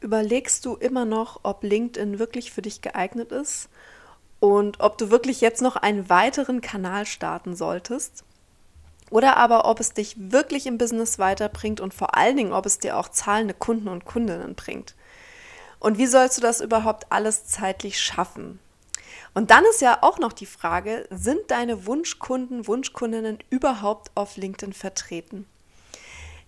überlegst 0.00 0.64
du 0.64 0.74
immer 0.76 1.04
noch, 1.04 1.40
ob 1.42 1.62
LinkedIn 1.62 2.18
wirklich 2.18 2.52
für 2.52 2.62
dich 2.62 2.80
geeignet 2.80 3.32
ist 3.32 3.68
und 4.40 4.80
ob 4.80 4.98
du 4.98 5.10
wirklich 5.10 5.40
jetzt 5.40 5.62
noch 5.62 5.76
einen 5.76 6.08
weiteren 6.08 6.60
Kanal 6.60 7.06
starten 7.06 7.54
solltest? 7.54 8.24
Oder 9.10 9.36
aber 9.36 9.64
ob 9.64 9.80
es 9.80 9.92
dich 9.92 10.14
wirklich 10.16 10.66
im 10.66 10.78
Business 10.78 11.18
weiterbringt 11.18 11.80
und 11.80 11.92
vor 11.92 12.16
allen 12.16 12.36
Dingen, 12.36 12.52
ob 12.52 12.64
es 12.64 12.78
dir 12.78 12.96
auch 12.96 13.08
zahlende 13.08 13.54
Kunden 13.54 13.88
und 13.88 14.04
Kundinnen 14.04 14.54
bringt. 14.54 14.94
Und 15.80 15.98
wie 15.98 16.06
sollst 16.06 16.38
du 16.38 16.42
das 16.42 16.60
überhaupt 16.60 17.06
alles 17.10 17.46
zeitlich 17.46 18.00
schaffen? 18.00 18.60
Und 19.34 19.50
dann 19.50 19.64
ist 19.70 19.80
ja 19.80 19.98
auch 20.02 20.18
noch 20.18 20.32
die 20.32 20.46
Frage, 20.46 21.06
sind 21.10 21.50
deine 21.50 21.86
Wunschkunden, 21.86 22.66
Wunschkundinnen 22.66 23.38
überhaupt 23.48 24.10
auf 24.14 24.36
LinkedIn 24.36 24.72
vertreten? 24.72 25.46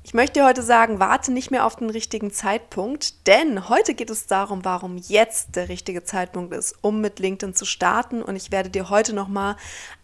Ich 0.04 0.14
möchte 0.14 0.44
heute 0.44 0.62
sagen, 0.62 0.98
warte 0.98 1.30
nicht 1.30 1.52
mehr 1.52 1.64
auf 1.64 1.76
den 1.76 1.88
richtigen 1.88 2.32
Zeitpunkt, 2.32 3.28
denn 3.28 3.68
heute 3.68 3.94
geht 3.94 4.10
es 4.10 4.26
darum, 4.26 4.64
warum 4.64 4.96
jetzt 4.96 5.54
der 5.54 5.68
richtige 5.68 6.02
Zeitpunkt 6.02 6.52
ist, 6.52 6.74
um 6.80 7.00
mit 7.00 7.20
LinkedIn 7.20 7.54
zu 7.54 7.64
starten. 7.64 8.20
Und 8.20 8.34
ich 8.34 8.50
werde 8.50 8.68
dir 8.68 8.90
heute 8.90 9.14
nochmal 9.14 9.56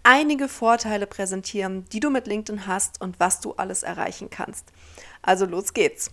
einige 0.05 0.49
Vorteile 0.49 1.09
präsentieren, 1.09 1.85
die 1.93 1.99
du 1.99 2.11
mit 2.11 2.29
LinkedIn 2.29 2.69
hast 2.69 3.01
und 3.01 3.19
was 3.19 3.41
du 3.41 3.55
alles 3.55 3.83
erreichen 3.83 4.31
kannst. 4.31 4.67
Also 5.21 5.47
los 5.47 5.75
geht's. 5.75 6.13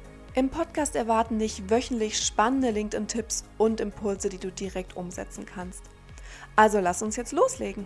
Im 0.33 0.49
Podcast 0.49 0.95
erwarten 0.95 1.39
dich 1.39 1.69
wöchentlich 1.69 2.17
spannende 2.17 2.71
LinkedIn-Tipps 2.71 3.43
und 3.57 3.81
Impulse, 3.81 4.29
die 4.29 4.37
du 4.37 4.49
direkt 4.49 4.95
umsetzen 4.95 5.45
kannst. 5.45 5.83
Also 6.55 6.79
lass 6.79 7.01
uns 7.01 7.17
jetzt 7.17 7.33
loslegen. 7.33 7.85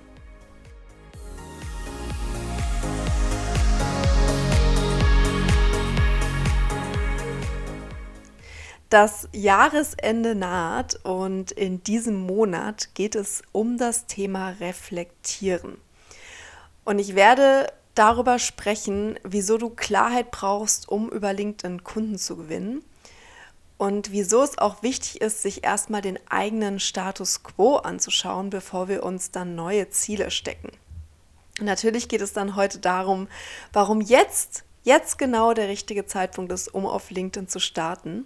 Das 8.89 9.27
Jahresende 9.33 10.35
naht 10.35 11.03
und 11.03 11.51
in 11.51 11.81
diesem 11.81 12.15
Monat 12.15 12.93
geht 12.93 13.15
es 13.15 13.41
um 13.53 13.79
das 13.79 14.05
Thema 14.05 14.49
Reflektieren. 14.59 15.79
Und 16.83 16.99
ich 16.99 17.15
werde 17.15 17.73
darüber 17.95 18.39
sprechen, 18.39 19.17
wieso 19.23 19.57
du 19.57 19.69
Klarheit 19.69 20.31
brauchst, 20.31 20.87
um 20.87 21.09
über 21.09 21.33
LinkedIn 21.33 21.83
Kunden 21.83 22.17
zu 22.17 22.35
gewinnen 22.35 22.83
und 23.77 24.11
wieso 24.11 24.41
es 24.41 24.57
auch 24.57 24.83
wichtig 24.83 25.21
ist, 25.21 25.41
sich 25.41 25.63
erstmal 25.63 26.01
den 26.01 26.19
eigenen 26.29 26.79
Status 26.79 27.43
quo 27.43 27.77
anzuschauen, 27.77 28.49
bevor 28.49 28.87
wir 28.87 29.03
uns 29.03 29.31
dann 29.31 29.55
neue 29.55 29.89
Ziele 29.89 30.31
stecken. 30.31 30.69
natürlich 31.59 32.07
geht 32.07 32.21
es 32.21 32.33
dann 32.33 32.55
heute 32.55 32.79
darum, 32.79 33.27
warum 33.73 34.01
jetzt, 34.01 34.63
jetzt 34.83 35.17
genau 35.17 35.53
der 35.53 35.67
richtige 35.67 36.05
Zeitpunkt 36.05 36.51
ist, 36.51 36.73
um 36.73 36.85
auf 36.85 37.09
LinkedIn 37.09 37.47
zu 37.47 37.59
starten. 37.59 38.25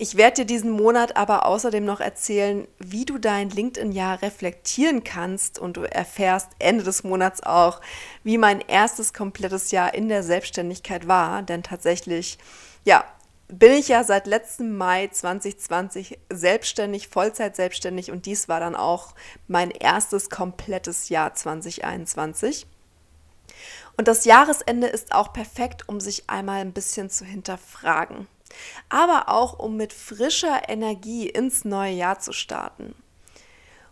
Ich 0.00 0.16
werde 0.16 0.36
dir 0.36 0.44
diesen 0.44 0.70
Monat 0.70 1.16
aber 1.16 1.44
außerdem 1.44 1.84
noch 1.84 1.98
erzählen, 1.98 2.68
wie 2.78 3.04
du 3.04 3.18
dein 3.18 3.50
LinkedIn-Jahr 3.50 4.22
reflektieren 4.22 5.02
kannst 5.02 5.58
und 5.58 5.76
du 5.76 5.82
erfährst 5.82 6.50
Ende 6.60 6.84
des 6.84 7.02
Monats 7.02 7.42
auch, 7.42 7.80
wie 8.22 8.38
mein 8.38 8.60
erstes 8.60 9.12
komplettes 9.12 9.72
Jahr 9.72 9.94
in 9.94 10.08
der 10.08 10.22
Selbstständigkeit 10.22 11.08
war. 11.08 11.42
Denn 11.42 11.64
tatsächlich, 11.64 12.38
ja, 12.84 13.04
bin 13.48 13.72
ich 13.72 13.88
ja 13.88 14.04
seit 14.04 14.28
letztem 14.28 14.76
Mai 14.76 15.08
2020 15.08 16.16
selbstständig, 16.30 17.08
Vollzeit 17.08 17.56
selbstständig 17.56 18.12
und 18.12 18.26
dies 18.26 18.48
war 18.48 18.60
dann 18.60 18.76
auch 18.76 19.16
mein 19.48 19.72
erstes 19.72 20.30
komplettes 20.30 21.08
Jahr 21.08 21.34
2021. 21.34 22.68
Und 23.96 24.06
das 24.06 24.26
Jahresende 24.26 24.86
ist 24.86 25.10
auch 25.10 25.32
perfekt, 25.32 25.88
um 25.88 25.98
sich 25.98 26.30
einmal 26.30 26.60
ein 26.60 26.72
bisschen 26.72 27.10
zu 27.10 27.24
hinterfragen 27.24 28.28
aber 28.88 29.28
auch 29.28 29.58
um 29.58 29.76
mit 29.76 29.92
frischer 29.92 30.68
Energie 30.68 31.28
ins 31.28 31.64
neue 31.64 31.92
Jahr 31.92 32.18
zu 32.18 32.32
starten. 32.32 32.94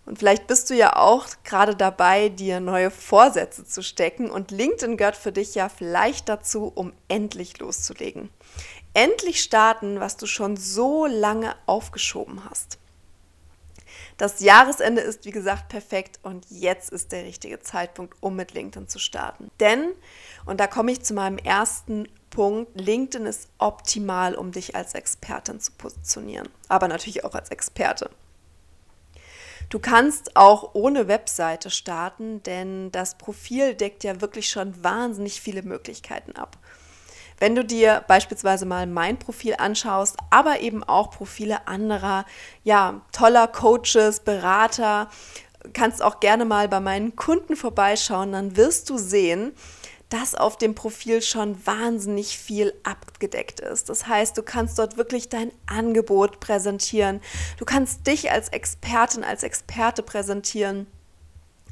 Und 0.07 0.21
vielleicht 0.21 0.47
bist 0.47 0.71
du 0.71 0.75
ja 0.75 0.95
auch 0.97 1.27
gerade 1.43 1.75
dabei, 1.75 2.29
dir 2.29 2.61
neue 2.61 2.93
Vorsätze 2.93 3.65
zu 3.65 3.83
stecken 3.83 4.31
und 4.31 4.53
LinkedIn 4.53 4.97
gehört 4.97 5.17
für 5.17 5.33
dich 5.33 5.57
ja 5.57 5.69
vielleicht 5.69 6.29
dazu, 6.29 6.71
um 6.73 6.93
endlich 7.09 7.59
loszulegen. 7.59 8.31
Endlich 8.95 9.43
starten, 9.43 9.99
was 9.99 10.17
du 10.17 10.27
schon 10.27 10.57
so 10.57 11.07
lange 11.07 11.57
aufgeschoben 11.67 12.49
hast. 12.49 12.79
Das 14.17 14.41
Jahresende 14.41 15.03
ist 15.03 15.27
wie 15.27 15.31
gesagt 15.31 15.69
perfekt 15.69 16.21
und 16.23 16.47
jetzt 16.49 16.91
ist 16.91 17.13
der 17.13 17.25
richtige 17.25 17.61
Zeitpunkt, 17.61 18.17
um 18.21 18.35
mit 18.35 18.55
LinkedIn 18.55 18.89
zu 18.89 18.99
starten. 18.99 19.51
Denn, 19.61 19.93
und 20.47 20.59
da 20.59 20.67
komme 20.67 20.93
ich 20.93 21.03
zu 21.03 21.13
meinem 21.13 21.37
ersten 21.37 22.09
Punkt, 22.31 22.81
LinkedIn 22.81 23.27
ist 23.27 23.49
optimal, 23.59 24.35
um 24.35 24.53
dich 24.53 24.75
als 24.75 24.95
Expertin 24.95 25.61
zu 25.61 25.73
positionieren, 25.73 26.49
aber 26.69 26.89
natürlich 26.89 27.25
auch 27.25 27.35
als 27.35 27.51
Experte. 27.51 28.11
Du 29.69 29.81
kannst 29.81 30.37
auch 30.37 30.75
ohne 30.75 31.09
Webseite 31.09 31.71
starten, 31.71 32.43
denn 32.45 32.93
das 32.93 33.19
Profil 33.19 33.75
deckt 33.75 34.05
ja 34.05 34.21
wirklich 34.21 34.49
schon 34.49 34.83
wahnsinnig 34.83 35.41
viele 35.41 35.63
Möglichkeiten 35.63 36.33
ab. 36.37 36.57
Wenn 37.39 37.55
du 37.55 37.65
dir 37.65 38.05
beispielsweise 38.09 38.65
mal 38.67 38.87
mein 38.87 39.19
Profil 39.19 39.55
anschaust, 39.59 40.17
aber 40.31 40.61
eben 40.61 40.83
auch 40.85 41.11
Profile 41.11 41.69
anderer, 41.69 42.25
ja, 42.65 43.03
toller 43.13 43.47
Coaches, 43.47 44.21
Berater, 44.21 45.11
kannst 45.73 46.03
auch 46.03 46.21
gerne 46.21 46.45
mal 46.45 46.69
bei 46.69 46.81
meinen 46.81 47.17
Kunden 47.17 47.57
vorbeischauen, 47.57 48.33
dann 48.33 48.57
wirst 48.57 48.89
du 48.89 48.99
sehen, 48.99 49.53
dass 50.09 50.35
auf 50.35 50.57
dem 50.57 50.75
Profil 50.75 51.21
schon 51.21 51.67
wahnsinnig 51.67 52.39
viel 52.39 52.73
abgedeckt 52.85 53.61
ist. 53.61 53.89
Das 53.89 54.07
heißt, 54.07 54.39
du 54.39 54.43
kannst 54.43 54.79
dort 54.79 54.97
wirklich 54.97 55.29
dein 55.29 55.51
Angebot 55.67 56.39
präsentieren. 56.39 57.21
Du 57.59 57.65
kannst 57.65 58.07
dich 58.07 58.31
als 58.31 58.49
Expertin, 58.51 59.25
als 59.25 59.43
Experte 59.43 60.03
präsentieren. 60.03 60.87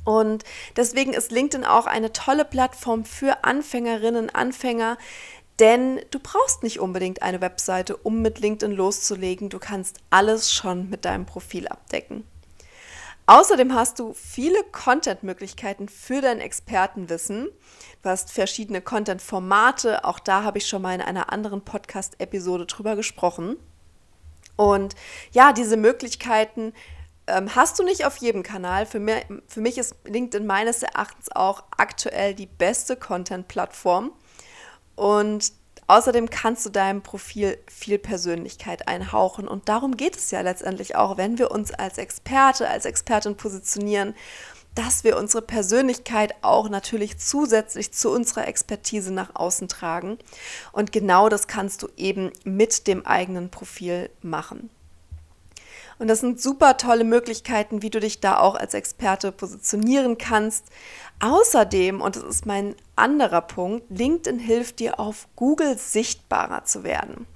Und 0.04 0.44
deswegen 0.76 1.14
ist 1.14 1.30
LinkedIn 1.30 1.64
auch 1.64 1.86
eine 1.86 2.12
tolle 2.12 2.44
Plattform 2.44 3.04
für 3.04 3.44
Anfängerinnen, 3.44 4.34
Anfänger, 4.34 4.98
denn 5.60 6.00
du 6.10 6.18
brauchst 6.18 6.62
nicht 6.62 6.80
unbedingt 6.80 7.22
eine 7.22 7.40
Webseite, 7.40 7.96
um 7.96 8.22
mit 8.22 8.40
LinkedIn 8.40 8.74
loszulegen. 8.74 9.48
Du 9.48 9.58
kannst 9.58 9.98
alles 10.10 10.52
schon 10.52 10.90
mit 10.90 11.04
deinem 11.04 11.26
Profil 11.26 11.68
abdecken. 11.68 12.24
Außerdem 13.26 13.74
hast 13.74 13.98
du 14.00 14.12
viele 14.12 14.62
Content-Möglichkeiten 14.64 15.88
für 15.88 16.20
dein 16.20 16.40
Expertenwissen. 16.40 17.48
Du 18.02 18.08
hast 18.10 18.30
verschiedene 18.30 18.82
Content-Formate. 18.82 20.04
Auch 20.04 20.18
da 20.18 20.42
habe 20.42 20.58
ich 20.58 20.68
schon 20.68 20.82
mal 20.82 20.94
in 20.94 21.00
einer 21.00 21.32
anderen 21.32 21.62
Podcast-Episode 21.62 22.66
drüber 22.66 22.96
gesprochen. 22.96 23.56
Und 24.56 24.94
ja, 25.32 25.52
diese 25.52 25.78
Möglichkeiten 25.78 26.74
ähm, 27.26 27.54
hast 27.54 27.78
du 27.78 27.82
nicht 27.82 28.04
auf 28.04 28.18
jedem 28.18 28.42
Kanal. 28.42 28.84
Für, 28.84 29.00
mir, 29.00 29.22
für 29.46 29.62
mich 29.62 29.78
ist 29.78 29.96
LinkedIn 30.04 30.46
meines 30.46 30.82
Erachtens 30.82 31.34
auch 31.34 31.64
aktuell 31.78 32.34
die 32.34 32.46
beste 32.46 32.94
Content-Plattform. 32.94 34.12
Und 34.96 35.52
außerdem 35.86 36.30
kannst 36.30 36.64
du 36.66 36.70
deinem 36.70 37.02
Profil 37.02 37.58
viel 37.68 37.98
Persönlichkeit 37.98 38.88
einhauchen. 38.88 39.48
Und 39.48 39.68
darum 39.68 39.96
geht 39.96 40.16
es 40.16 40.30
ja 40.30 40.40
letztendlich 40.40 40.96
auch, 40.96 41.16
wenn 41.16 41.38
wir 41.38 41.50
uns 41.50 41.72
als 41.72 41.98
Experte, 41.98 42.68
als 42.68 42.84
Expertin 42.84 43.36
positionieren, 43.36 44.14
dass 44.74 45.04
wir 45.04 45.16
unsere 45.16 45.42
Persönlichkeit 45.42 46.34
auch 46.42 46.68
natürlich 46.68 47.18
zusätzlich 47.18 47.92
zu 47.92 48.10
unserer 48.10 48.48
Expertise 48.48 49.12
nach 49.12 49.34
außen 49.34 49.68
tragen. 49.68 50.18
Und 50.72 50.90
genau 50.90 51.28
das 51.28 51.46
kannst 51.46 51.82
du 51.82 51.88
eben 51.96 52.32
mit 52.44 52.86
dem 52.88 53.06
eigenen 53.06 53.50
Profil 53.50 54.10
machen. 54.20 54.70
Und 55.98 56.08
das 56.08 56.20
sind 56.20 56.40
super 56.40 56.76
tolle 56.76 57.04
Möglichkeiten, 57.04 57.82
wie 57.82 57.90
du 57.90 58.00
dich 58.00 58.20
da 58.20 58.38
auch 58.38 58.54
als 58.54 58.74
Experte 58.74 59.32
positionieren 59.32 60.18
kannst. 60.18 60.66
Außerdem, 61.20 62.00
und 62.00 62.16
das 62.16 62.24
ist 62.24 62.46
mein 62.46 62.74
anderer 62.96 63.42
Punkt, 63.42 63.84
LinkedIn 63.90 64.38
hilft 64.38 64.80
dir 64.80 64.98
auf 64.98 65.28
Google 65.36 65.78
sichtbarer 65.78 66.64
zu 66.64 66.84
werden. 66.84 67.26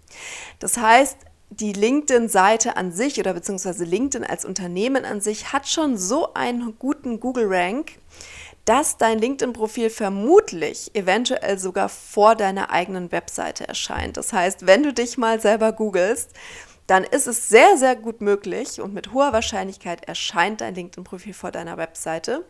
Das 0.58 0.76
heißt, 0.76 1.16
die 1.50 1.72
LinkedIn-Seite 1.72 2.76
an 2.76 2.92
sich 2.92 3.18
oder 3.18 3.32
beziehungsweise 3.32 3.84
LinkedIn 3.84 4.28
als 4.28 4.44
Unternehmen 4.44 5.04
an 5.04 5.20
sich 5.20 5.52
hat 5.52 5.66
schon 5.66 5.96
so 5.96 6.34
einen 6.34 6.78
guten 6.78 7.20
Google-Rank, 7.20 7.92
dass 8.64 8.98
dein 8.98 9.18
LinkedIn-Profil 9.18 9.88
vermutlich 9.88 10.94
eventuell 10.94 11.58
sogar 11.58 11.88
vor 11.88 12.34
deiner 12.34 12.70
eigenen 12.70 13.10
Webseite 13.12 13.66
erscheint. 13.66 14.18
Das 14.18 14.34
heißt, 14.34 14.66
wenn 14.66 14.82
du 14.82 14.92
dich 14.92 15.16
mal 15.16 15.40
selber 15.40 15.72
googelst, 15.72 16.32
dann 16.88 17.04
ist 17.04 17.26
es 17.26 17.48
sehr, 17.48 17.76
sehr 17.76 17.94
gut 17.94 18.22
möglich 18.22 18.80
und 18.80 18.94
mit 18.94 19.12
hoher 19.12 19.32
Wahrscheinlichkeit 19.32 20.08
erscheint 20.08 20.62
dein 20.62 20.74
LinkedIn-Profil 20.74 21.34
vor 21.34 21.52
deiner 21.52 21.76
Webseite. 21.76 22.44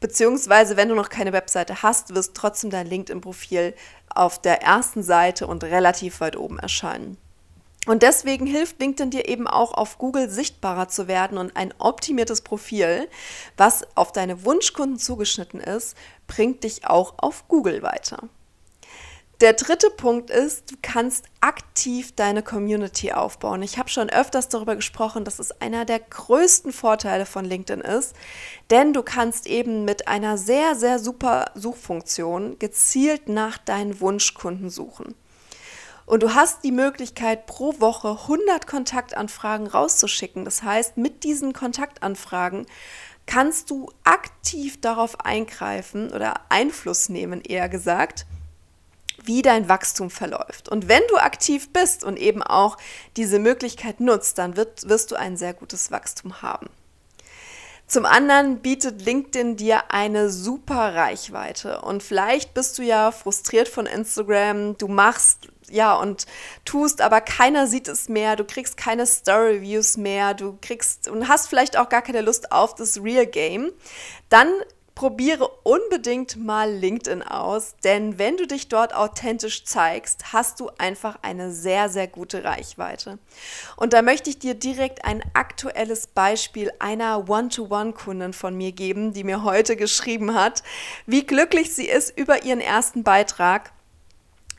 Beziehungsweise, 0.00 0.76
wenn 0.76 0.90
du 0.90 0.94
noch 0.94 1.08
keine 1.08 1.32
Webseite 1.32 1.82
hast, 1.82 2.14
wirst 2.14 2.34
trotzdem 2.34 2.70
dein 2.70 2.86
LinkedIn-Profil 2.86 3.74
auf 4.14 4.40
der 4.40 4.62
ersten 4.62 5.02
Seite 5.02 5.46
und 5.46 5.64
relativ 5.64 6.20
weit 6.20 6.36
oben 6.36 6.58
erscheinen. 6.58 7.16
Und 7.86 8.02
deswegen 8.02 8.46
hilft 8.46 8.80
LinkedIn 8.80 9.10
dir 9.10 9.28
eben 9.28 9.46
auch 9.46 9.72
auf 9.72 9.96
Google 9.96 10.28
sichtbarer 10.28 10.88
zu 10.88 11.08
werden 11.08 11.38
und 11.38 11.56
ein 11.56 11.72
optimiertes 11.78 12.42
Profil, 12.42 13.08
was 13.56 13.86
auf 13.96 14.12
deine 14.12 14.44
Wunschkunden 14.44 14.98
zugeschnitten 14.98 15.60
ist, 15.60 15.96
bringt 16.26 16.64
dich 16.64 16.86
auch 16.86 17.14
auf 17.16 17.48
Google 17.48 17.82
weiter. 17.82 18.28
Der 19.40 19.52
dritte 19.52 19.90
Punkt 19.90 20.30
ist, 20.30 20.72
du 20.72 20.74
kannst 20.82 21.26
aktiv 21.40 22.10
deine 22.16 22.42
Community 22.42 23.12
aufbauen. 23.12 23.62
Ich 23.62 23.78
habe 23.78 23.88
schon 23.88 24.10
öfters 24.10 24.48
darüber 24.48 24.74
gesprochen, 24.74 25.24
dass 25.24 25.38
es 25.38 25.60
einer 25.60 25.84
der 25.84 26.00
größten 26.00 26.72
Vorteile 26.72 27.24
von 27.24 27.44
LinkedIn 27.44 27.80
ist, 27.80 28.16
denn 28.70 28.92
du 28.92 29.04
kannst 29.04 29.46
eben 29.46 29.84
mit 29.84 30.08
einer 30.08 30.38
sehr, 30.38 30.74
sehr 30.74 30.98
super 30.98 31.52
Suchfunktion 31.54 32.58
gezielt 32.58 33.28
nach 33.28 33.58
deinen 33.58 34.00
Wunschkunden 34.00 34.70
suchen. 34.70 35.14
Und 36.04 36.24
du 36.24 36.34
hast 36.34 36.64
die 36.64 36.72
Möglichkeit, 36.72 37.46
pro 37.46 37.78
Woche 37.78 38.18
100 38.22 38.66
Kontaktanfragen 38.66 39.68
rauszuschicken. 39.68 40.46
Das 40.46 40.64
heißt, 40.64 40.96
mit 40.96 41.22
diesen 41.22 41.52
Kontaktanfragen 41.52 42.66
kannst 43.26 43.70
du 43.70 43.92
aktiv 44.02 44.80
darauf 44.80 45.20
eingreifen 45.20 46.10
oder 46.10 46.40
Einfluss 46.48 47.08
nehmen, 47.08 47.40
eher 47.40 47.68
gesagt, 47.68 48.26
wie 49.28 49.42
dein 49.42 49.68
Wachstum 49.68 50.10
verläuft. 50.10 50.68
Und 50.68 50.88
wenn 50.88 51.02
du 51.08 51.18
aktiv 51.18 51.72
bist 51.72 52.02
und 52.02 52.18
eben 52.18 52.42
auch 52.42 52.76
diese 53.16 53.38
Möglichkeit 53.38 54.00
nutzt, 54.00 54.38
dann 54.38 54.56
wird, 54.56 54.88
wirst 54.88 55.12
du 55.12 55.16
ein 55.16 55.36
sehr 55.36 55.54
gutes 55.54 55.92
Wachstum 55.92 56.42
haben. 56.42 56.68
Zum 57.86 58.04
anderen 58.04 58.58
bietet 58.58 59.02
LinkedIn 59.02 59.56
dir 59.56 59.90
eine 59.90 60.28
super 60.28 60.94
Reichweite. 60.94 61.80
Und 61.80 62.02
vielleicht 62.02 62.52
bist 62.52 62.76
du 62.78 62.82
ja 62.82 63.12
frustriert 63.12 63.68
von 63.68 63.86
Instagram, 63.86 64.76
du 64.76 64.88
machst 64.88 65.48
ja 65.70 65.94
und 65.94 66.26
tust, 66.64 67.00
aber 67.00 67.20
keiner 67.20 67.66
sieht 67.66 67.88
es 67.88 68.08
mehr, 68.08 68.36
du 68.36 68.44
kriegst 68.44 68.76
keine 68.76 69.06
Story 69.06 69.56
Reviews 69.56 69.96
mehr, 69.96 70.34
du 70.34 70.58
kriegst 70.60 71.08
und 71.08 71.28
hast 71.28 71.48
vielleicht 71.48 71.78
auch 71.78 71.88
gar 71.88 72.02
keine 72.02 72.20
Lust 72.22 72.52
auf 72.52 72.74
das 72.74 73.02
Real 73.02 73.26
Game, 73.26 73.72
dann 74.28 74.48
probiere 74.98 75.46
unbedingt 75.62 76.44
mal 76.44 76.72
LinkedIn 76.72 77.22
aus, 77.22 77.76
denn 77.84 78.18
wenn 78.18 78.36
du 78.36 78.48
dich 78.48 78.66
dort 78.66 78.92
authentisch 78.92 79.64
zeigst, 79.64 80.32
hast 80.32 80.58
du 80.58 80.70
einfach 80.76 81.20
eine 81.22 81.52
sehr, 81.52 81.88
sehr 81.88 82.08
gute 82.08 82.42
Reichweite. 82.42 83.20
Und 83.76 83.92
da 83.92 84.02
möchte 84.02 84.28
ich 84.28 84.40
dir 84.40 84.54
direkt 84.54 85.04
ein 85.04 85.22
aktuelles 85.34 86.08
Beispiel 86.08 86.72
einer 86.80 87.28
One-to-One-Kundin 87.28 88.32
von 88.32 88.56
mir 88.56 88.72
geben, 88.72 89.12
die 89.12 89.22
mir 89.22 89.44
heute 89.44 89.76
geschrieben 89.76 90.34
hat, 90.34 90.64
wie 91.06 91.24
glücklich 91.24 91.76
sie 91.76 91.86
ist 91.86 92.18
über 92.18 92.42
ihren 92.42 92.60
ersten 92.60 93.04
Beitrag 93.04 93.70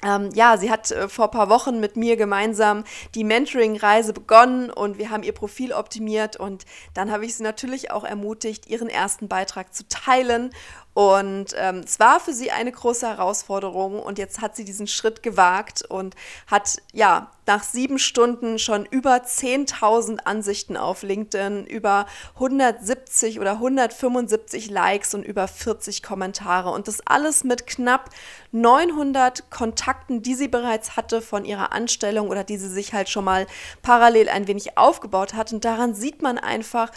ähm, 0.03 0.29
ja, 0.33 0.57
sie 0.57 0.71
hat 0.71 0.91
äh, 0.91 1.09
vor 1.09 1.25
ein 1.25 1.31
paar 1.31 1.49
Wochen 1.49 1.79
mit 1.79 1.95
mir 1.95 2.15
gemeinsam 2.15 2.83
die 3.15 3.23
Mentoring-Reise 3.23 4.13
begonnen 4.13 4.69
und 4.69 4.97
wir 4.97 5.09
haben 5.09 5.23
ihr 5.23 5.33
Profil 5.33 5.73
optimiert 5.73 6.37
und 6.37 6.65
dann 6.93 7.11
habe 7.11 7.25
ich 7.25 7.35
sie 7.35 7.43
natürlich 7.43 7.91
auch 7.91 8.03
ermutigt, 8.03 8.67
ihren 8.67 8.89
ersten 8.89 9.27
Beitrag 9.27 9.73
zu 9.73 9.87
teilen 9.87 10.51
und 10.99 11.55
ähm, 11.55 11.83
es 11.85 11.97
war 12.01 12.19
für 12.19 12.33
sie 12.33 12.51
eine 12.51 12.73
große 12.73 13.07
Herausforderung 13.07 14.01
und 14.01 14.17
jetzt 14.17 14.41
hat 14.41 14.57
sie 14.57 14.65
diesen 14.65 14.85
Schritt 14.85 15.23
gewagt 15.23 15.81
und 15.81 16.13
hat 16.45 16.81
ja 16.91 17.31
nach 17.45 17.63
sieben 17.63 17.99
Stunden 17.99 18.59
schon 18.59 18.85
über 18.85 19.15
10.000 19.15 20.17
Ansichten 20.25 20.75
auf 20.75 21.01
LinkedIn, 21.01 21.65
über 21.67 22.05
170 22.33 23.39
oder 23.39 23.53
175 23.53 24.69
Likes 24.69 25.13
und 25.13 25.23
über 25.23 25.47
40 25.47 26.03
Kommentare. 26.03 26.69
Und 26.69 26.89
das 26.89 26.99
alles 27.07 27.45
mit 27.45 27.65
knapp 27.65 28.09
900 28.51 29.49
Kontakten, 29.49 30.21
die 30.21 30.35
sie 30.35 30.49
bereits 30.49 30.97
hatte 30.97 31.21
von 31.21 31.45
ihrer 31.45 31.71
Anstellung 31.71 32.27
oder 32.27 32.43
die 32.43 32.57
sie 32.57 32.67
sich 32.67 32.93
halt 32.93 33.07
schon 33.07 33.23
mal 33.23 33.47
parallel 33.81 34.27
ein 34.27 34.49
wenig 34.49 34.77
aufgebaut 34.77 35.33
hat. 35.33 35.53
Und 35.53 35.63
daran 35.63 35.95
sieht 35.95 36.21
man 36.21 36.37
einfach, 36.37 36.91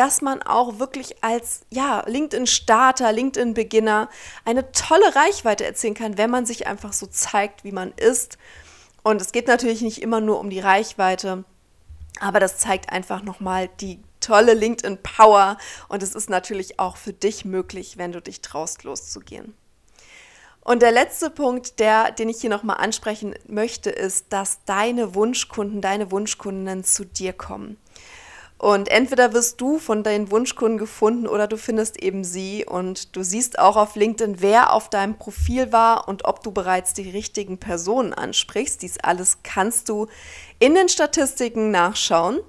dass 0.00 0.22
man 0.22 0.42
auch 0.42 0.78
wirklich 0.78 1.22
als 1.22 1.60
ja, 1.68 2.02
LinkedIn-Starter, 2.06 3.12
LinkedIn-Beginner 3.12 4.08
eine 4.46 4.72
tolle 4.72 5.14
Reichweite 5.14 5.66
erzielen 5.66 5.92
kann, 5.92 6.16
wenn 6.16 6.30
man 6.30 6.46
sich 6.46 6.66
einfach 6.66 6.94
so 6.94 7.06
zeigt, 7.06 7.64
wie 7.64 7.70
man 7.70 7.92
ist. 7.92 8.38
Und 9.02 9.20
es 9.20 9.30
geht 9.30 9.46
natürlich 9.46 9.82
nicht 9.82 10.00
immer 10.00 10.22
nur 10.22 10.40
um 10.40 10.48
die 10.48 10.60
Reichweite, 10.60 11.44
aber 12.18 12.40
das 12.40 12.56
zeigt 12.56 12.90
einfach 12.90 13.22
nochmal 13.22 13.68
die 13.82 14.00
tolle 14.20 14.54
LinkedIn-Power 14.54 15.58
und 15.90 16.02
es 16.02 16.14
ist 16.14 16.30
natürlich 16.30 16.80
auch 16.80 16.96
für 16.96 17.12
dich 17.12 17.44
möglich, 17.44 17.98
wenn 17.98 18.12
du 18.12 18.22
dich 18.22 18.40
traust, 18.40 18.84
loszugehen. 18.84 19.52
Und 20.62 20.80
der 20.80 20.92
letzte 20.92 21.28
Punkt, 21.28 21.78
der, 21.78 22.10
den 22.10 22.30
ich 22.30 22.40
hier 22.40 22.48
nochmal 22.48 22.78
ansprechen 22.78 23.34
möchte, 23.46 23.90
ist, 23.90 24.32
dass 24.32 24.64
deine 24.64 25.14
Wunschkunden, 25.14 25.82
deine 25.82 26.10
Wunschkundinnen 26.10 26.84
zu 26.84 27.04
dir 27.04 27.34
kommen. 27.34 27.76
Und 28.60 28.90
entweder 28.90 29.32
wirst 29.32 29.58
du 29.62 29.78
von 29.78 30.02
deinen 30.02 30.30
Wunschkunden 30.30 30.76
gefunden 30.76 31.26
oder 31.26 31.46
du 31.46 31.56
findest 31.56 32.02
eben 32.02 32.24
sie 32.24 32.66
und 32.66 33.16
du 33.16 33.22
siehst 33.22 33.58
auch 33.58 33.74
auf 33.76 33.96
LinkedIn, 33.96 34.42
wer 34.42 34.74
auf 34.74 34.90
deinem 34.90 35.16
Profil 35.16 35.72
war 35.72 36.06
und 36.08 36.26
ob 36.26 36.42
du 36.42 36.52
bereits 36.52 36.92
die 36.92 37.08
richtigen 37.08 37.56
Personen 37.56 38.12
ansprichst. 38.12 38.82
Dies 38.82 38.98
alles 38.98 39.38
kannst 39.42 39.88
du 39.88 40.08
in 40.58 40.74
den 40.74 40.90
Statistiken 40.90 41.70
nachschauen. 41.70 42.40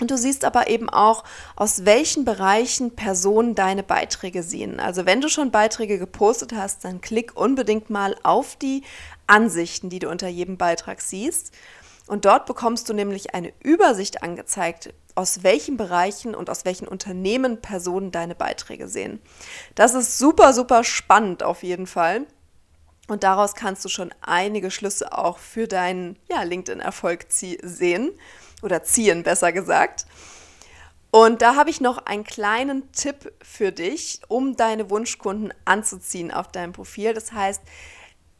Und 0.00 0.10
du 0.10 0.16
siehst 0.16 0.42
aber 0.46 0.68
eben 0.68 0.88
auch, 0.88 1.22
aus 1.54 1.84
welchen 1.84 2.24
Bereichen 2.24 2.96
Personen 2.96 3.54
deine 3.54 3.82
Beiträge 3.82 4.42
sehen. 4.42 4.80
Also 4.80 5.04
wenn 5.04 5.20
du 5.20 5.28
schon 5.28 5.50
Beiträge 5.50 5.98
gepostet 5.98 6.54
hast, 6.54 6.82
dann 6.86 7.02
klick 7.02 7.36
unbedingt 7.36 7.90
mal 7.90 8.16
auf 8.22 8.56
die 8.56 8.84
Ansichten, 9.26 9.90
die 9.90 9.98
du 9.98 10.08
unter 10.08 10.28
jedem 10.28 10.56
Beitrag 10.56 11.02
siehst. 11.02 11.52
Und 12.06 12.24
dort 12.24 12.46
bekommst 12.46 12.88
du 12.88 12.94
nämlich 12.94 13.34
eine 13.34 13.52
Übersicht 13.62 14.22
angezeigt, 14.22 14.94
aus 15.16 15.42
welchen 15.42 15.76
Bereichen 15.76 16.34
und 16.34 16.50
aus 16.50 16.64
welchen 16.64 16.86
Unternehmen 16.86 17.60
Personen 17.60 18.12
deine 18.12 18.34
Beiträge 18.34 18.86
sehen. 18.86 19.20
Das 19.74 19.94
ist 19.94 20.18
super, 20.18 20.52
super 20.52 20.84
spannend 20.84 21.42
auf 21.42 21.62
jeden 21.62 21.86
Fall. 21.86 22.26
Und 23.08 23.22
daraus 23.22 23.54
kannst 23.54 23.84
du 23.84 23.88
schon 23.88 24.12
einige 24.20 24.70
Schlüsse 24.70 25.16
auch 25.16 25.38
für 25.38 25.66
deinen 25.66 26.18
ja, 26.28 26.42
LinkedIn-Erfolg 26.42 27.26
sehen 27.28 28.12
oder 28.62 28.82
ziehen, 28.82 29.22
besser 29.22 29.52
gesagt. 29.52 30.06
Und 31.10 31.40
da 31.40 31.54
habe 31.54 31.70
ich 31.70 31.80
noch 31.80 31.98
einen 31.98 32.24
kleinen 32.24 32.90
Tipp 32.92 33.32
für 33.42 33.72
dich, 33.72 34.20
um 34.28 34.56
deine 34.56 34.90
Wunschkunden 34.90 35.54
anzuziehen 35.64 36.30
auf 36.30 36.48
deinem 36.48 36.72
Profil. 36.72 37.14
Das 37.14 37.32
heißt, 37.32 37.62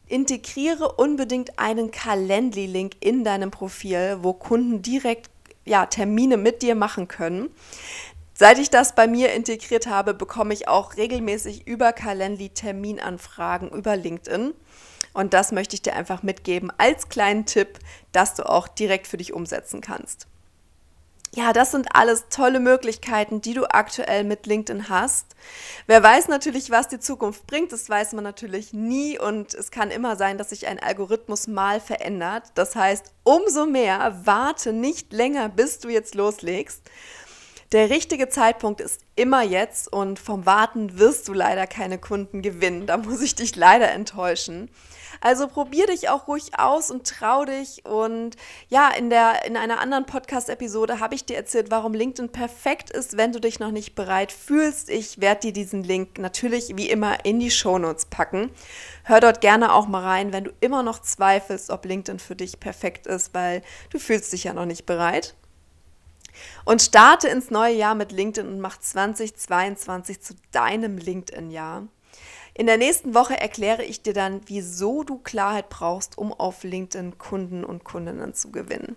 integriere 0.07 0.93
unbedingt 0.93 1.59
einen 1.59 1.91
Calendly-Link 1.91 2.93
in 2.99 3.23
deinem 3.23 3.51
Profil, 3.51 4.19
wo 4.21 4.33
Kunden 4.33 4.81
direkt 4.81 5.29
ja, 5.65 5.85
Termine 5.85 6.37
mit 6.37 6.61
dir 6.61 6.75
machen 6.75 7.07
können. 7.07 7.49
Seit 8.33 8.59
ich 8.59 8.69
das 8.69 8.95
bei 8.95 9.07
mir 9.07 9.33
integriert 9.33 9.87
habe, 9.87 10.13
bekomme 10.13 10.53
ich 10.53 10.67
auch 10.67 10.95
regelmäßig 10.95 11.67
über 11.67 11.91
Calendly 11.91 12.49
Terminanfragen 12.49 13.69
über 13.69 13.95
LinkedIn. 13.97 14.53
Und 15.13 15.33
das 15.33 15.51
möchte 15.51 15.75
ich 15.75 15.81
dir 15.81 15.95
einfach 15.95 16.21
mitgeben 16.21 16.71
als 16.77 17.09
kleinen 17.09 17.45
Tipp, 17.45 17.79
dass 18.11 18.35
du 18.35 18.47
auch 18.47 18.67
direkt 18.67 19.07
für 19.07 19.17
dich 19.17 19.33
umsetzen 19.33 19.81
kannst 19.81 20.27
ja, 21.37 21.53
das 21.53 21.69
sind 21.69 21.89
alles 21.93 22.29
tolle 22.31 22.59
Möglichkeiten, 22.59 23.41
die 23.41 23.53
du 23.53 23.71
aktuell 23.71 24.23
mit 24.23 24.47
LinkedIn 24.47 24.89
hast. 24.89 25.35
Wer 25.85 26.01
weiß 26.01 26.29
natürlich, 26.29 26.71
was 26.71 26.87
die 26.87 26.99
Zukunft 26.99 27.45
bringt, 27.45 27.71
das 27.71 27.87
weiß 27.87 28.13
man 28.13 28.23
natürlich 28.23 28.73
nie 28.73 29.19
und 29.19 29.53
es 29.53 29.69
kann 29.69 29.91
immer 29.91 30.15
sein, 30.15 30.39
dass 30.39 30.49
sich 30.49 30.65
ein 30.65 30.79
Algorithmus 30.79 31.45
mal 31.47 31.79
verändert. 31.79 32.45
Das 32.55 32.75
heißt, 32.75 33.13
umso 33.23 33.67
mehr 33.67 34.19
warte 34.25 34.73
nicht 34.73 35.13
länger, 35.13 35.47
bis 35.47 35.77
du 35.77 35.89
jetzt 35.89 36.15
loslegst. 36.15 36.81
Der 37.71 37.91
richtige 37.91 38.29
Zeitpunkt 38.29 38.81
ist 38.81 39.01
immer 39.15 39.43
jetzt 39.43 39.93
und 39.93 40.17
vom 40.17 40.47
Warten 40.47 40.97
wirst 40.97 41.27
du 41.27 41.33
leider 41.33 41.67
keine 41.67 41.99
Kunden 41.99 42.41
gewinnen. 42.41 42.87
Da 42.87 42.97
muss 42.97 43.21
ich 43.21 43.35
dich 43.35 43.55
leider 43.55 43.91
enttäuschen. 43.91 44.71
Also 45.21 45.47
probier 45.47 45.87
dich 45.87 46.09
auch 46.09 46.27
ruhig 46.27 46.57
aus 46.57 46.91
und 46.91 47.07
trau 47.07 47.45
dich. 47.45 47.85
Und 47.85 48.35
ja, 48.69 48.89
in, 48.89 49.09
der, 49.09 49.45
in 49.45 49.57
einer 49.57 49.79
anderen 49.79 50.05
Podcast-Episode 50.05 50.99
habe 50.99 51.15
ich 51.15 51.25
dir 51.25 51.37
erzählt, 51.37 51.71
warum 51.71 51.93
LinkedIn 51.93 52.31
perfekt 52.31 52.89
ist, 52.89 53.17
wenn 53.17 53.31
du 53.31 53.39
dich 53.39 53.59
noch 53.59 53.71
nicht 53.71 53.95
bereit 53.95 54.31
fühlst. 54.31 54.89
Ich 54.89 55.19
werde 55.19 55.41
dir 55.41 55.53
diesen 55.53 55.83
Link 55.83 56.17
natürlich 56.17 56.75
wie 56.75 56.89
immer 56.89 57.25
in 57.25 57.39
die 57.39 57.51
Shownotes 57.51 58.05
packen. 58.05 58.51
Hör 59.03 59.19
dort 59.19 59.41
gerne 59.41 59.73
auch 59.73 59.87
mal 59.87 60.03
rein, 60.03 60.33
wenn 60.33 60.45
du 60.45 60.51
immer 60.59 60.83
noch 60.83 60.99
zweifelst, 60.99 61.69
ob 61.69 61.85
LinkedIn 61.85 62.19
für 62.19 62.35
dich 62.35 62.59
perfekt 62.59 63.07
ist, 63.07 63.33
weil 63.33 63.61
du 63.89 63.99
fühlst 63.99 64.33
dich 64.33 64.45
ja 64.45 64.53
noch 64.53 64.65
nicht 64.65 64.85
bereit. 64.85 65.35
Und 66.65 66.81
starte 66.81 67.27
ins 67.29 67.49
neue 67.49 67.75
Jahr 67.75 67.95
mit 67.95 68.11
LinkedIn 68.11 68.47
und 68.47 68.59
mach 68.59 68.77
2022 68.77 70.21
zu 70.21 70.33
deinem 70.51 70.97
LinkedIn-Jahr. 70.97 71.87
In 72.57 72.65
der 72.65 72.77
nächsten 72.77 73.13
Woche 73.13 73.39
erkläre 73.39 73.83
ich 73.83 74.01
dir 74.01 74.13
dann, 74.13 74.41
wieso 74.47 75.03
du 75.03 75.19
Klarheit 75.19 75.69
brauchst, 75.69 76.17
um 76.17 76.33
auf 76.33 76.63
LinkedIn 76.63 77.19
Kunden 77.19 77.63
und 77.63 77.83
Kundinnen 77.83 78.33
zu 78.33 78.51
gewinnen. 78.51 78.95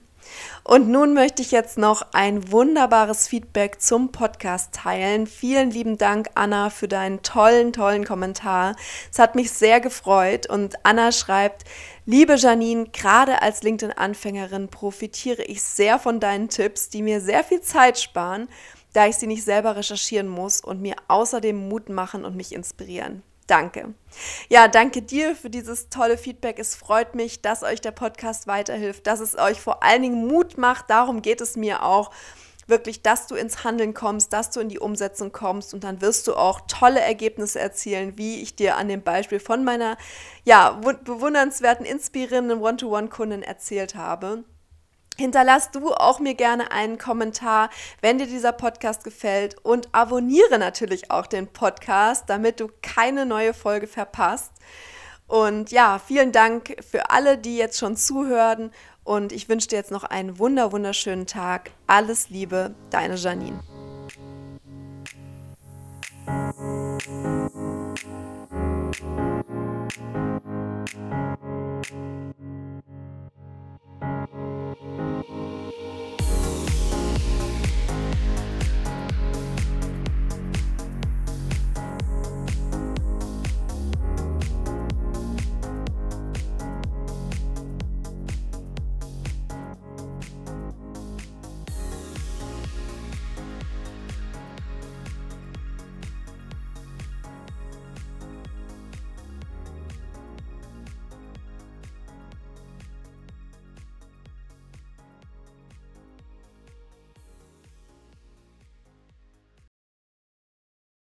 Und 0.65 0.89
nun 0.89 1.13
möchte 1.13 1.43
ich 1.43 1.51
jetzt 1.51 1.77
noch 1.77 2.01
ein 2.15 2.51
wunderbares 2.51 3.29
Feedback 3.29 3.83
zum 3.83 4.13
Podcast 4.13 4.73
teilen. 4.73 5.27
Vielen 5.27 5.71
lieben 5.71 5.99
Dank, 5.99 6.31
Anna, 6.37 6.71
für 6.71 6.89
deinen 6.89 7.23
tollen, 7.23 7.75
tollen 7.75 8.07
Kommentar. 8.07 8.77
Es 9.13 9.19
hat 9.19 9.35
mich 9.35 9.51
sehr 9.51 9.83
gefreut. 9.83 10.49
Und 10.49 10.77
Anna 10.83 11.13
schreibt, 11.13 11.65
liebe 12.07 12.37
Janine, 12.37 12.87
gerade 12.87 13.43
als 13.43 13.63
LinkedIn-Anfängerin 13.63 14.69
profitiere 14.69 15.43
ich 15.43 15.63
sehr 15.63 15.99
von 15.99 16.19
deinen 16.19 16.49
Tipps, 16.49 16.89
die 16.89 17.03
mir 17.03 17.21
sehr 17.21 17.45
viel 17.45 17.61
Zeit 17.61 17.99
sparen, 17.99 18.49
da 18.95 19.07
ich 19.07 19.17
sie 19.17 19.27
nicht 19.27 19.45
selber 19.45 19.77
recherchieren 19.77 20.29
muss 20.29 20.63
und 20.63 20.81
mir 20.81 20.97
außerdem 21.09 21.69
Mut 21.69 21.91
machen 21.91 22.25
und 22.25 22.37
mich 22.37 22.55
inspirieren. 22.55 23.23
Danke. 23.51 23.95
Ja, 24.49 24.69
danke 24.69 25.03
dir 25.03 25.35
für 25.35 25.51
dieses 25.51 25.89
tolle 25.89 26.17
Feedback. 26.17 26.61
Es 26.61 26.77
freut 26.77 27.17
mich, 27.17 27.43
dass 27.43 27.65
euch 27.65 27.81
der 27.81 27.91
Podcast 27.91 28.47
weiterhilft, 28.47 29.09
dass 29.09 29.19
es 29.19 29.37
euch 29.37 29.61
vor 29.61 29.83
allen 29.83 30.03
Dingen 30.03 30.29
Mut 30.29 30.57
macht. 30.57 30.89
Darum 30.89 31.21
geht 31.21 31.41
es 31.41 31.57
mir 31.57 31.83
auch 31.83 32.13
wirklich, 32.69 33.03
dass 33.03 33.27
du 33.27 33.35
ins 33.35 33.65
Handeln 33.65 33.93
kommst, 33.93 34.33
dass 34.33 34.53
du 34.53 34.61
in 34.61 34.69
die 34.69 34.79
Umsetzung 34.79 35.33
kommst 35.33 35.75
und 35.75 35.83
dann 35.83 36.01
wirst 36.01 36.29
du 36.29 36.37
auch 36.37 36.61
tolle 36.69 37.01
Ergebnisse 37.01 37.59
erzielen, 37.59 38.17
wie 38.17 38.41
ich 38.41 38.55
dir 38.55 38.77
an 38.77 38.87
dem 38.87 39.03
Beispiel 39.03 39.41
von 39.41 39.65
meiner 39.65 39.97
ja, 40.45 40.81
bewundernswerten, 41.05 41.85
inspirierenden 41.85 42.61
One-to-One-Kundin 42.61 43.43
erzählt 43.43 43.97
habe. 43.97 44.45
Hinterlass 45.21 45.71
du 45.71 45.93
auch 45.93 46.19
mir 46.19 46.33
gerne 46.33 46.73
einen 46.73 46.97
Kommentar, 46.97 47.69
wenn 48.01 48.17
dir 48.17 48.27
dieser 48.27 48.53
Podcast 48.53 49.05
gefällt 49.05 49.55
und 49.63 49.91
abonniere 49.93 50.59
natürlich 50.59 51.11
auch 51.11 51.27
den 51.27 51.47
Podcast, 51.47 52.25
damit 52.29 52.59
du 52.59 52.71
keine 52.81 53.27
neue 53.27 53.53
Folge 53.53 53.87
verpasst. 53.87 54.51
Und 55.27 55.73
ja, 55.73 56.01
vielen 56.05 56.33
Dank 56.33 56.75
für 56.91 57.11
alle, 57.11 57.37
die 57.37 57.59
jetzt 57.59 57.79
schon 57.79 57.97
zuhören 57.97 58.73
und 59.05 59.33
ich 59.33 59.51
wünsche 59.51 59.69
dir 59.69 59.77
jetzt 59.77 59.91
noch 59.91 60.05
einen 60.05 60.39
wunder 60.39 60.73
wunderschönen 60.73 61.27
Tag. 61.27 61.71
Alles 61.87 62.31
Liebe, 62.31 62.75
deine 62.89 63.17
Janine. 63.17 63.61